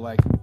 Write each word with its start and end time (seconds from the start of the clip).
like 0.00 0.39